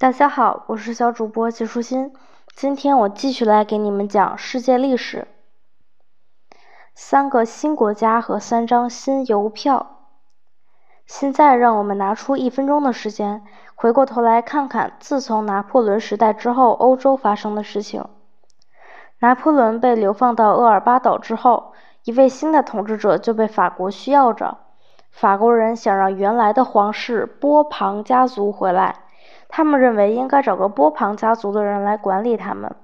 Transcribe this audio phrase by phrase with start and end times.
[0.00, 2.14] 大家好，我是小主播季舒心。
[2.56, 5.28] 今天我继续来给你们讲世界历史。
[6.94, 10.06] 三个新国家和三张新邮票。
[11.04, 13.42] 现在让我们拿出一分钟的时间，
[13.74, 18.02] 回过头来看看自从拿破仑时代之后，欧洲发生的事情。
[19.18, 21.74] 拿破仑被流放到厄尔巴岛之后，
[22.04, 24.56] 一位新的统治者就被法国需要着。
[25.10, 29.00] 法国人想让原来的皇室波旁家族回来。
[29.52, 32.76] 他们认为应该找个波旁家族的人来管理他们，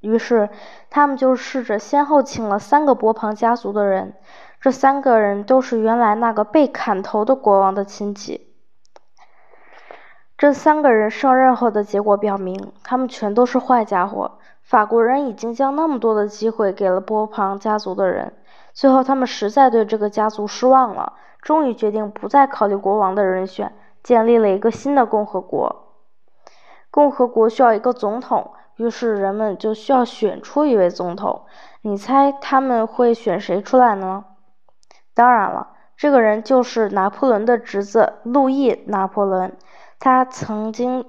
[0.00, 0.48] 于是
[0.90, 4.14] 他们就试着先后请了三个波旁家族的人，
[4.60, 8.54] 这三个人都是原来那个被砍头的国王的亲戚。
[10.38, 14.38] 这三个人上任后的结果表明，他们全都是坏家伙。
[14.62, 18.32] 法国人已经将那么多的机会给了波旁家族的人，
[18.72, 23.72] 最后他们实在对这个家族失望了，终于决定不再考虑国王的人选。
[24.04, 25.86] 建立了一个新的共和国。
[26.92, 31.46] 共和国需要一个总统，于是人们就需要选出一位总统。
[31.82, 34.24] 你猜他们会选谁出来呢？
[35.12, 39.56] 当然了，这个人就是拿破仑的侄子路易·拿破仑。
[39.98, 41.04] 他曾经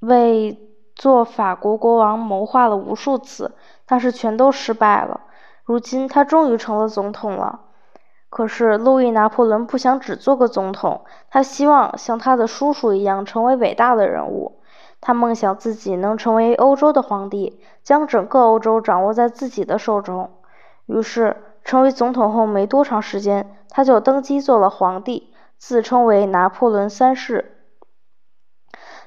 [0.00, 0.58] 为
[0.94, 3.54] 做法国国王谋划了无数次，
[3.86, 5.20] 但是全都失败了。
[5.64, 7.60] 如今他终于成了总统了。
[8.36, 14.60] 可是，路易·拿破仑不想只做个总统，他希望像他的叔叔一样成为伟大的人物。
[15.00, 20.32] 他梦想自己能成为欧洲的皇帝，将整个欧洲掌握在自己的手中。
[20.84, 21.34] 于是，
[21.64, 27.56] 成为总统后没多长时间，他就登基做了皇帝，自称为拿破仑三世。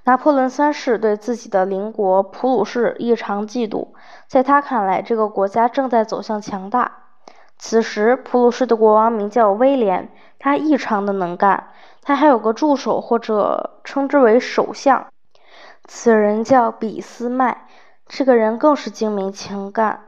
[0.06, 3.90] 拿破仑三世对自己的邻国普鲁士异常嫉妒，
[4.28, 7.09] 在他看来，这个国家正在走向强大。
[7.60, 11.68] 此时，普鲁士的国王名叫威廉，他异常的能干。
[12.02, 15.06] 他还有个助手，或者称之为首相，
[15.84, 17.68] 此人叫俾斯麦。
[18.08, 20.06] 这个人更是精明勤干。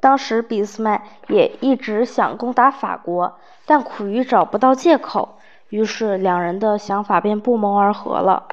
[0.00, 5.38] 当时，俾斯麦也一直想攻打法国，但苦于找不到借口，
[5.70, 8.46] 于是两人的想法便不谋而合了。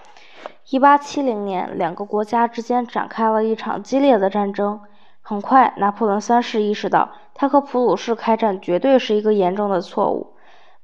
[0.69, 4.79] 一八七零年，两个国家之间展开了一场激烈的战争。
[5.21, 7.09] 很快，拿破仑三世意识到，
[7.39, 10.35] 他和普鲁士开战绝对是一个严重的错误。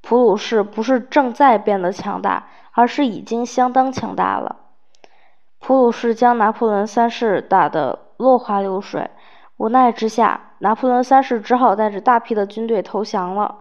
[0.02, 4.58] 普鲁士不是正在变得强大，而是已经相当强大了。
[5.60, 9.10] 普鲁士将拿破仑三世打得落花流水，
[9.58, 13.60] 无奈之下，拿破仑三世只好带着大批的军队投降了。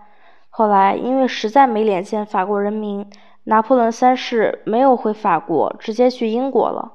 [0.50, 3.10] 后来，因为实在没脸见法国人民，
[3.44, 6.92] 拿破仑三世没有回法国，直接去英国了。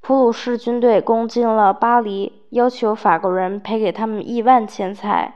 [0.00, 5.34] 普鲁士军队攻进了巴黎，要求法国人赔给他们亿万钱财。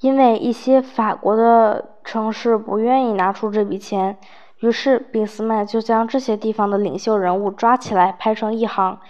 [0.00, 4.18] 因为一些法国的城市不愿意拿出这笔钱，
[4.60, 9.00] 于是俾斯麦就将这些地方的领袖人物抓起来排成一行，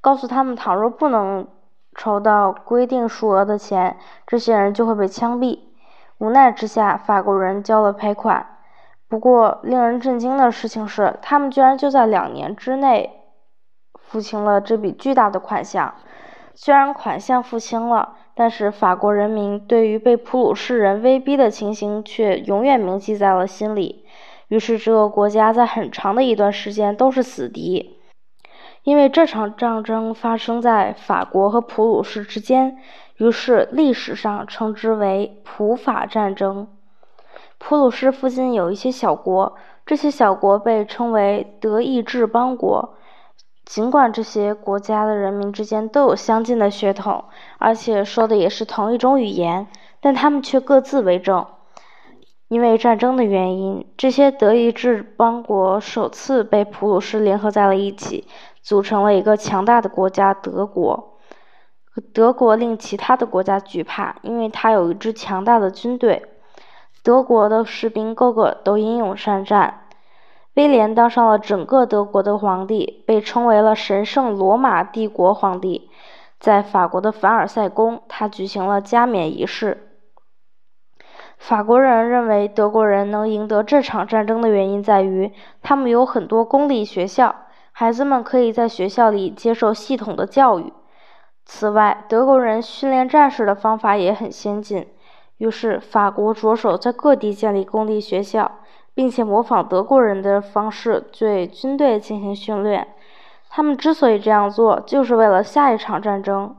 [0.00, 1.48] 告诉他们，倘若不能
[1.94, 3.96] 筹到规定数额的钱，
[4.26, 5.58] 这些人就会被枪毙。
[6.18, 8.46] 无奈之下，法国人交了赔款。
[9.08, 13.18] 不过，令人震惊的事情是，他们居然就在两年之内。
[13.94, 15.94] 付清了这笔巨大的款项，
[16.54, 24.04] 虽然款项付清了，但是法国人民对于被普鲁士人威逼的情形却永远铭记在了心里。
[24.48, 27.98] 于是，这个国家在很长的一段时间都是死敌。
[28.82, 32.76] 因为这场战争发生在法国和普鲁士之间，
[33.16, 36.68] 于是历史上称之为普法战争。
[37.58, 42.94] 普鲁士附近有一些小国，这些小国被称为德意志邦国。
[43.64, 47.24] 尽管这些国家的人民之间都有相近的血统，
[47.58, 49.66] 而且说的也是同一种语言，
[50.00, 51.46] 但他们却各自为政。
[52.48, 58.26] 因为战争的原因，这些德意志邦国首次被普鲁士联合在了一起，
[58.60, 61.18] 组成了一个强大的国家——德国。
[62.12, 66.26] 德国令其他的国家惧怕，因为它有一支强大的军队。
[67.02, 69.81] 德国的士兵个个都英勇善战。
[70.54, 75.90] 威廉当上了整个德国的皇帝，被称为了神圣罗马帝国皇帝。
[76.38, 79.88] 在法国的凡尔赛宫，他举行了加冕仪式。
[81.38, 85.32] 法国人认为德国人能赢得这场战争的原因在于，
[85.62, 87.34] 他们有很多公立学校，
[87.72, 90.72] 孩子们可以在学校里接受系统的教育。
[91.44, 94.86] 此外，德国人训练战士的方法也很先进，
[95.38, 98.58] 于是法国着手在各地建立公立学校。
[98.94, 102.94] 并且模仿德国人的方式对军队进行训练。
[103.48, 106.56] 他们之所以这样做，就是为了下一场战争。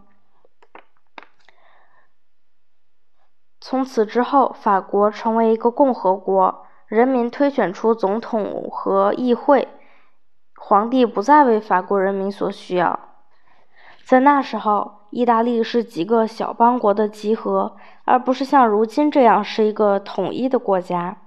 [3.59, 9.67] 从此之后，法国成为一个共和国，人民推选出总统和议会。
[10.55, 12.99] 皇帝不再为法国人民所需要。
[14.05, 17.75] 在那时候，意大利是几个小邦国的集合，
[18.05, 21.17] 而不是像如今这样是一个统一的国家。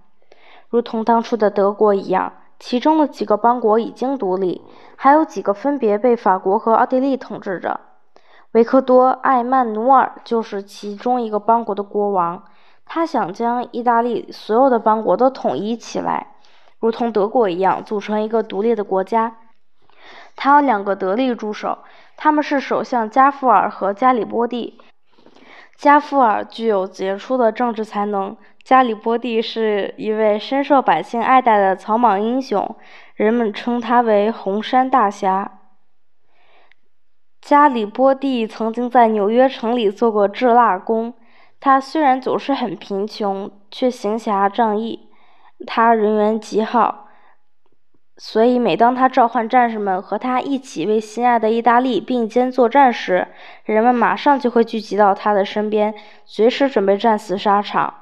[0.69, 4.63] 如同当初的德国一样，其中的几个邦国已经独立，
[4.97, 7.81] 还有几个分别被法国和奥地利统治着。
[8.53, 12.43] 维克多·艾曼努尔就是其中一个邦国的国王，
[12.87, 16.35] 他想将意大利所有的邦国都统一起来，
[16.81, 19.37] 如同德国一样，组成一个独立的国家。
[20.35, 21.79] 他有两个得力助手，
[22.17, 24.79] 他们是首相加富尔和加里波第。
[25.77, 28.35] 加夫尔具有杰出的政治才能，
[28.65, 32.75] 加里波第是一位深受百姓爱戴的草莽英雄，
[33.15, 35.61] 人们称他为“红山大侠”。
[37.43, 41.13] 加里波第曾经在纽约城里做过制蜡工，
[41.61, 45.11] 他虽然总是很贫穷，却行侠仗义，
[45.67, 47.06] 他人缘极好。
[48.19, 53.29] 所以，每当他召唤战士们和他一起为心爱的意大利并肩作战时，
[53.65, 57.93] 人们马上就会聚集到他的身边，随时准备战死沙场。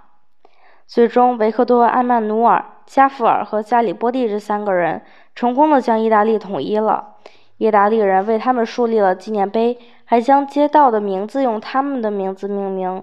[0.87, 5.03] 最终，维克多·艾曼努尔、加夫尔和加里波第这三个人
[5.35, 7.15] 成功的将意大利统一了。
[7.57, 13.03] 意大利人为他们树立了纪念碑，还将街道的名字用他们的名字命名。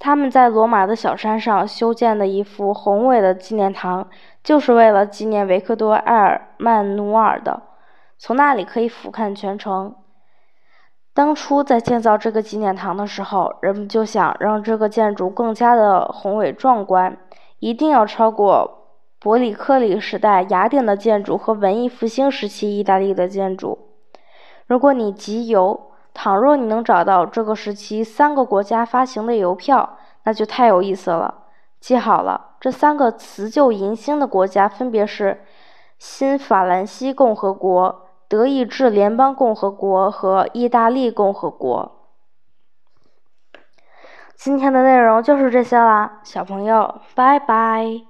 [0.00, 4.08] 他们在罗马的小山上修建的一幅宏伟的纪念堂，
[4.42, 7.62] 就是为了纪念维克多·埃尔曼努尔的。
[8.18, 9.94] 从那里可以俯瞰全城。
[11.12, 17.18] 当初在建造这个纪念堂的时候，人们就想让这个建筑更加的宏伟壮观，
[17.58, 18.86] 一定要超过
[19.20, 23.78] 伯里克里时代雅典的建筑和文艺复兴时期意大利的建筑。
[24.66, 25.89] 如果你集邮，
[26.22, 31.44] 倘若你能找到这个时期三个国家发行的邮票，那就太有意思了。
[31.80, 35.42] 记好了，这三个辞旧迎新的国家分别是
[35.98, 41.90] 新法兰西共和国、德意志联邦共和国和意大利共和国。
[44.36, 48.09] 今天的内容就是这些啦，小朋友，拜拜。